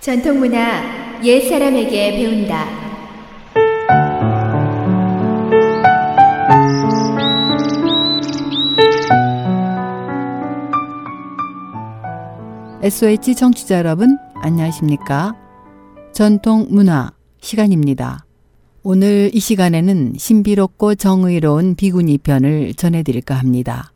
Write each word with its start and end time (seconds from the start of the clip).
전통문화 0.00 1.20
옛 1.22 1.46
사람에게 1.46 2.12
배운다. 2.16 2.64
SOH 12.82 13.34
청취자 13.34 13.76
여러분, 13.76 14.16
안녕하십니까? 14.36 15.34
전통 16.12 16.66
문화 16.70 17.12
시간입니다. 17.42 18.24
오늘 18.82 19.30
이 19.34 19.38
시간에는 19.38 20.14
신비롭고 20.16 20.94
정의로운 20.94 21.74
비구니 21.74 22.16
편을 22.18 22.72
전해드릴까 22.72 23.34
합니다. 23.34 23.92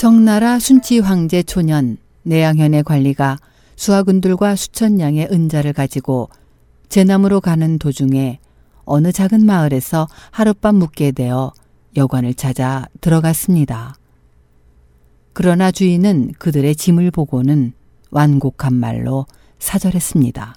정나라 0.00 0.58
순치 0.58 0.98
황제 0.98 1.42
초년 1.42 1.98
내양현의 2.22 2.84
관리가 2.84 3.36
수하군들과 3.76 4.56
수천 4.56 4.96
량의 4.96 5.28
은자를 5.30 5.74
가지고 5.74 6.30
제남으로 6.88 7.42
가는 7.42 7.78
도중에 7.78 8.38
어느 8.86 9.12
작은 9.12 9.44
마을에서 9.44 10.08
하룻밤 10.30 10.76
묵게 10.76 11.12
되어 11.12 11.52
여관을 11.98 12.32
찾아 12.32 12.86
들어갔습니다. 13.02 13.94
그러나 15.34 15.70
주인은 15.70 16.32
그들의 16.38 16.76
짐을 16.76 17.10
보고는 17.10 17.74
완곡한 18.10 18.72
말로 18.72 19.26
사절했습니다. 19.58 20.54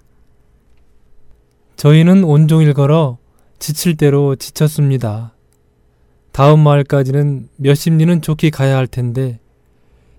저희는 1.76 2.24
온종일 2.24 2.74
걸어 2.74 3.18
지칠 3.60 3.98
대로 3.98 4.38
지쳤습니다. 4.38 5.34
다음 6.34 6.62
마을까지는 6.62 7.48
몇십 7.58 7.94
리는 7.94 8.22
좋게 8.22 8.50
가야 8.50 8.76
할 8.76 8.88
텐데 8.88 9.40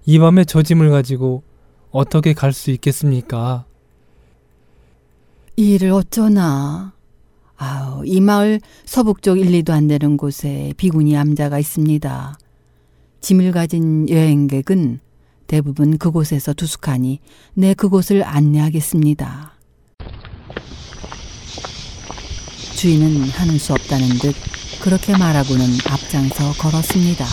이 0.06 0.18
밤에 0.20 0.44
저 0.44 0.62
짐을 0.62 0.90
가지고 0.90 1.42
어떻게 1.90 2.32
갈 2.32 2.52
수 2.52 2.70
있겠습니까? 2.70 3.64
이 5.56 5.74
일을 5.74 5.90
어쩌나. 5.90 6.92
아우, 7.56 8.04
이 8.04 8.20
마을 8.20 8.60
서북쪽 8.84 9.38
1, 9.38 9.46
2도 9.62 9.70
안 9.70 9.86
되는 9.88 10.16
곳에 10.16 10.72
비구니 10.76 11.16
암자가 11.16 11.58
있습니다. 11.58 12.38
짐을 13.20 13.52
가진 13.52 14.08
여행객은 14.08 15.00
대부분 15.46 15.98
그곳에서 15.98 16.52
투숙하니 16.52 17.20
내 17.54 17.74
그곳을 17.74 18.24
안내하겠습니다. 18.24 19.52
주인은 22.76 23.28
하는 23.30 23.58
수 23.58 23.72
없다는 23.72 24.08
듯 24.18 24.34
그렇게 24.84 25.16
말하고는 25.16 25.64
앞장서 25.88 26.52
걸었습니다. 26.58 27.24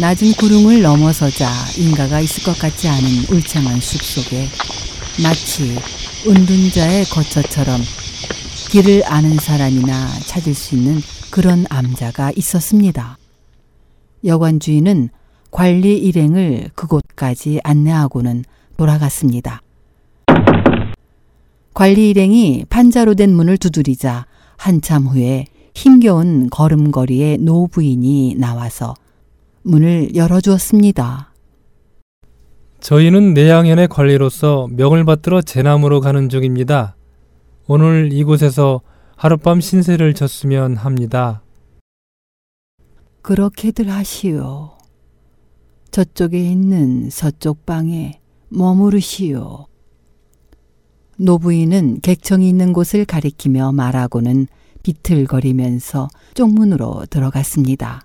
낮은 0.00 0.34
구름을 0.34 0.80
넘어서자 0.80 1.48
인가가 1.76 2.20
있을 2.20 2.44
것 2.44 2.56
같지 2.56 2.86
않은 2.86 3.08
울창한 3.32 3.80
숲 3.80 4.00
속에 4.00 4.46
마치 5.24 5.76
은둔자의 6.24 7.06
거처처럼 7.06 7.80
길을 8.70 9.02
아는 9.06 9.34
사람이나 9.34 10.06
찾을 10.20 10.54
수 10.54 10.76
있는 10.76 11.00
그런 11.32 11.66
암자가 11.68 12.30
있었습니다. 12.36 13.18
여관 14.24 14.60
주인은 14.60 15.08
관리 15.50 15.98
일행을 15.98 16.70
그곳까지 16.76 17.58
안내하고는 17.64 18.44
돌아갔습니다. 18.76 19.62
관리 21.74 22.10
일행이 22.10 22.66
판자로 22.70 23.16
된 23.16 23.34
문을 23.34 23.58
두드리자 23.58 24.26
한참 24.56 25.08
후에 25.08 25.46
힘겨운 25.76 26.48
걸음걸이의 26.48 27.36
노부인이 27.36 28.36
나와서 28.36 28.94
문을 29.60 30.14
열어주었습니다. 30.14 31.34
저희는 32.80 33.34
내양현의 33.34 33.88
관리로서 33.88 34.68
명을 34.70 35.04
받들어 35.04 35.42
제남으로 35.42 36.00
가는 36.00 36.30
중입니다. 36.30 36.96
오늘 37.66 38.10
이곳에서 38.10 38.80
하룻밤 39.16 39.60
신세를 39.60 40.14
졌으면 40.14 40.76
합니다. 40.76 41.42
그렇게들 43.20 43.90
하시오. 43.90 44.78
저쪽에 45.90 46.38
있는 46.38 47.10
서쪽 47.10 47.66
방에 47.66 48.18
머무르시오. 48.48 49.66
노부인은 51.18 52.00
객청이 52.00 52.48
있는 52.48 52.72
곳을 52.72 53.04
가리키며 53.04 53.72
말하고는 53.72 54.46
비틀거리면서 54.86 56.08
쪽문으로 56.34 57.06
들어갔습니다. 57.10 58.02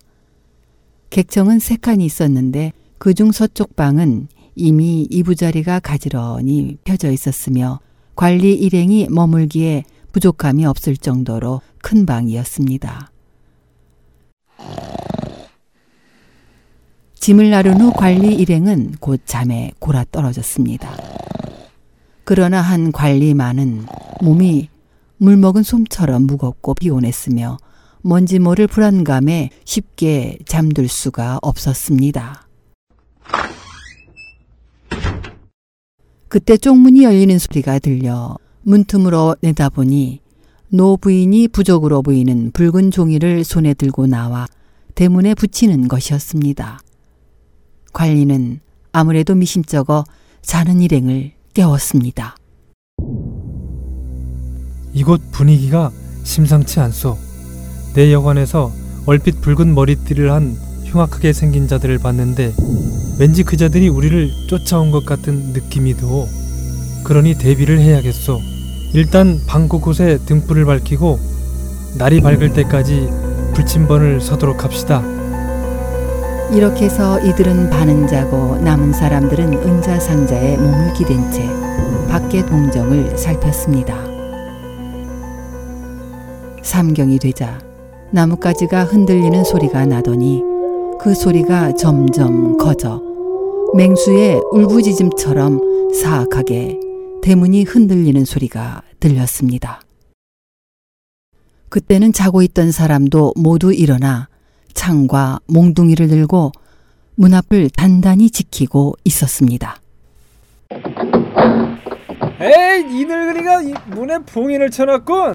객청은 1.12 1.60
세 1.60 1.76
칸이 1.76 2.04
있었는데 2.04 2.74
그중 2.98 3.32
서쪽 3.32 3.76
방은 3.76 4.28
이미 4.56 5.08
이부자리가 5.12 5.80
가지런히 5.80 6.78
펴져 6.84 7.12
있었으며 7.12 7.80
관리 8.16 8.54
일행이 8.56 9.08
머물기에 9.12 9.84
부족함이 10.12 10.66
없을 10.66 10.98
정도로 10.98 11.62
큰 11.84 12.08
방이었습니다. 12.08 13.12
짐을 17.14 17.52
나른 17.52 17.80
후 17.80 17.94
관리 17.94 18.34
일행은 18.34 18.96
곧 19.00 19.22
잠에 19.26 19.72
골아 19.78 20.06
떨어졌습니다. 20.12 20.98
그러나 22.24 22.62
한 22.62 22.92
관리만은 22.92 23.86
몸이 24.22 24.70
물먹은 25.22 25.62
솜처럼 25.62 26.24
무겁고 26.24 26.74
피곤했으며 26.74 27.58
뭔지 28.02 28.40
모를 28.40 28.66
불안감에 28.66 29.52
쉽게 29.66 30.40
잠들 30.48 30.88
수가 30.88 31.38
없었습니다. 31.44 32.48
그때 36.28 36.58
쪽문이 36.58 37.04
열리는 37.04 37.38
소리가 37.38 37.78
들려 37.78 38.36
문틈으로 38.64 39.36
내다보니 39.42 40.22
노 40.70 40.98
부인이 40.98 41.50
부적으로 41.50 42.02
보이는 42.02 42.50
붉은 42.52 42.90
종이를 42.90 43.44
손에 43.44 43.76
들고 43.76 44.08
나와 44.08 44.48
대문에 44.96 45.36
붙이는 45.36 45.88
것이었습니다. 45.88 46.80
관리는 47.94 48.60
아무래도 48.92 49.36
미심쩍어 49.36 50.04
자는 50.42 50.82
일행을 50.82 51.34
깨웠습니다. 51.54 52.38
이곳 54.94 55.22
분위기가 55.32 55.92
심상치 56.24 56.80
않소. 56.80 57.18
내 57.94 58.12
여관에서 58.14 58.72
얼핏 59.06 59.42
붉은 59.42 59.74
머리띠를 59.74 60.32
한 60.32 60.56
흉악하게 60.86 61.34
생긴 61.34 61.68
자들을 61.68 61.98
봤는데 62.00 62.54
왠지 63.20 63.44
그 63.44 63.58
자들이 63.58 63.88
우리를 63.90 64.30
쫓아온 64.48 64.92
것 64.92 65.06
같은 65.06 65.54
느낌이 65.54 65.96
드오. 65.96 66.28
그러니 67.04 67.36
대비를 67.38 67.80
해야겠소. 67.80 68.40
일단 68.94 69.40
방 69.48 69.68
곳곳에 69.68 70.20
등불을 70.26 70.66
밝히고 70.66 71.20
날이 71.98 72.22
밝을 72.22 72.54
때까지 72.54 73.10
불침번을 73.54 74.22
서도록 74.22 74.64
합시다. 74.64 75.04
이렇게 76.52 76.86
해서 76.86 77.20
이들은 77.22 77.70
반은 77.70 78.08
자고 78.08 78.58
남은 78.58 78.92
사람들은 78.92 79.54
은자 79.54 80.00
상자에 80.00 80.58
몸을 80.58 80.94
기댄 80.94 81.32
채 81.32 81.48
밖의 82.10 82.46
동정을 82.46 83.18
살폈습니다. 83.18 84.11
삼경이 86.64 87.20
되자 87.20 87.60
나뭇가지가 88.12 88.84
흔들리는 88.84 89.44
소리가 89.44 89.86
나더니 89.86 90.42
그 91.00 91.16
소리가 91.16 91.74
점점 91.76 92.58
커져 92.58 93.02
맹수의 93.76 94.42
울부짖음처럼 94.52 95.94
사악하게 95.94 96.80
대문이 97.24 97.64
흔들리는 97.64 98.26
소리가 98.26 98.82
들렸습니다. 99.00 99.82
그때는 101.70 102.12
자고 102.12 102.42
있던 102.42 102.72
사람도 102.72 103.34
모두 103.38 103.74
일어나 103.74 104.28
창과 104.74 105.40
몽둥이를 105.48 106.08
들고 106.08 106.52
문 107.16 107.34
앞을 107.34 107.70
단단히 107.70 108.30
지키고 108.30 108.96
있었습니다. 109.06 109.78
에이, 112.42 112.86
이 112.90 113.06
늙은이가 113.06 113.62
이 113.62 113.74
문에 113.88 114.20
봉인을 114.20 114.70
쳐놨군. 114.72 115.34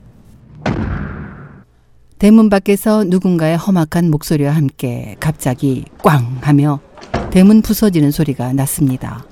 대문 2.19 2.49
밖에서 2.49 3.05
누군가의 3.05 3.59
험악한 3.59 4.11
목소리와 4.11 4.53
함께 4.53 5.17
갑자기 5.21 5.85
꽝 5.99 6.39
하며 6.41 6.81
대문 7.31 7.61
부서지는 7.61 8.11
소리가 8.11 8.55
났습니다. 8.55 9.27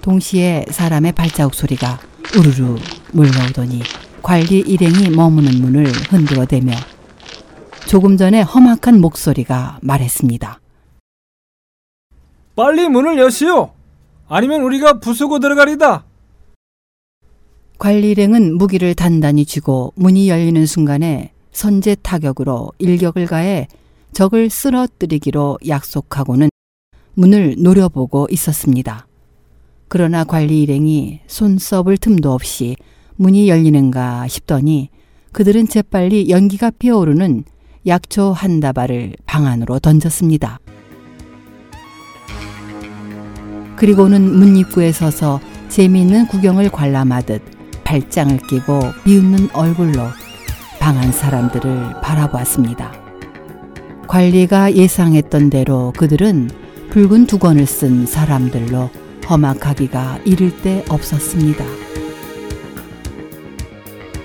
동시에 0.00 0.64
사람의 0.70 1.12
발자국 1.12 1.54
소리가 1.54 2.00
우르르 2.36 2.76
물러오더니 3.12 3.82
관리 4.22 4.58
일행이 4.58 5.10
머무는 5.10 5.60
문을 5.60 5.86
흔들어 5.86 6.46
대며 6.46 6.72
조금 7.86 8.16
전에 8.16 8.42
험악한 8.42 9.00
목소리가 9.00 9.78
말했습니다. 9.82 10.60
빨리 12.56 12.88
문을 12.88 13.18
여시오. 13.18 13.70
아니면 14.26 14.62
우리가 14.62 14.98
부수고 14.98 15.38
들어가리다. 15.38 16.04
관리 17.78 18.10
일행은 18.10 18.56
무기를 18.56 18.94
단단히 18.94 19.44
쥐고 19.44 19.92
문이 19.96 20.28
열리는 20.28 20.66
순간에 20.66 21.33
선제 21.54 21.94
타격으로 21.94 22.72
일격을 22.78 23.26
가해 23.26 23.68
적을 24.12 24.50
쓰러뜨리기로 24.50 25.58
약속하고는 25.66 26.50
문을 27.14 27.56
노려보고 27.58 28.26
있었습니다. 28.30 29.06
그러나 29.88 30.24
관리 30.24 30.62
일행이 30.62 31.20
손 31.26 31.56
써볼 31.56 31.96
틈도 31.96 32.32
없이 32.32 32.76
문이 33.16 33.48
열리는가 33.48 34.26
싶더니 34.28 34.90
그들은 35.32 35.68
재빨리 35.68 36.28
연기가 36.28 36.70
피어오르는 36.70 37.44
약초 37.86 38.32
한 38.32 38.60
다발을 38.60 39.14
방 39.24 39.46
안으로 39.46 39.78
던졌습니다. 39.78 40.58
그리고는 43.76 44.22
문 44.22 44.56
입구에 44.56 44.90
서서 44.92 45.40
재미있는 45.68 46.26
구경을 46.26 46.70
관람하듯 46.70 47.42
발장을 47.84 48.38
끼고 48.48 48.80
비웃는 49.04 49.50
얼굴로 49.52 50.23
방안 50.84 51.12
사람들을 51.12 52.02
바라보았습니다. 52.02 52.92
관리가 54.06 54.74
예상했던 54.74 55.48
대로 55.48 55.94
그들은 55.96 56.50
붉은 56.90 57.26
두건을 57.26 57.64
쓴 57.64 58.04
사람들로 58.04 58.90
험악하기가 59.26 60.18
이를 60.26 60.54
데 60.60 60.84
없었습니다. 60.90 61.64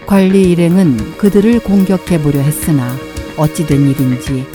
관리 0.05 0.51
일행은 0.51 1.17
그들을 1.17 1.61
공격해 1.61 2.21
보려 2.21 2.41
했으나 2.41 2.93
어찌된 3.37 3.91
일인지 3.91 4.45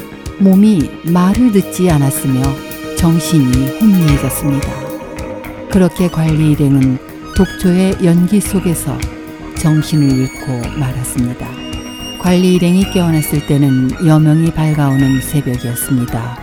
몸이 0.40 0.90
말을 1.10 1.52
듣지 1.52 1.90
않았으며 1.90 2.42
정신이 2.98 3.78
혼미해졌습니다. 3.80 4.68
그렇게 5.70 6.08
관리 6.08 6.52
일행은 6.52 6.98
독초의 7.34 8.04
연기 8.04 8.42
속에서 8.42 8.98
정신을 9.56 10.18
잃고 10.18 10.78
말았습니다. 10.78 11.63
관리 12.25 12.55
일행이 12.55 12.91
깨어났을 12.91 13.47
때는 13.47 14.06
여명이 14.06 14.53
밝아오는 14.53 15.21
새벽이었습니다. 15.21 16.38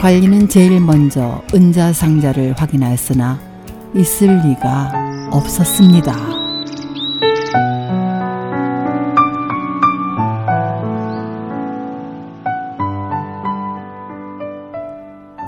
관리는 0.00 0.48
제일 0.48 0.80
먼저 0.80 1.44
은자 1.54 1.92
상자를 1.92 2.54
확인하였으나 2.58 3.38
있을 3.94 4.40
리가 4.40 5.30
없었습니다. 5.30 6.12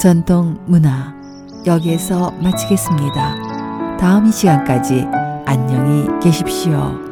전통 0.01 0.57
문화 0.67 1.13
여기에서 1.67 2.31
마치겠습니다. 2.41 3.97
다음 3.99 4.27
이 4.27 4.31
시간까지 4.31 5.05
안녕히 5.47 6.07
계십시오. 6.23 7.12